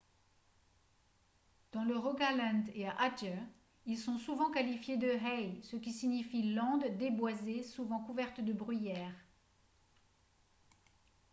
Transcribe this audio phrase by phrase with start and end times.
[1.73, 3.37] dans le rogaland et à adger
[3.85, 9.13] ils sont souvent qualifiés de «hei» ce qui signifie landes déboisées souvent couvertes de bruyère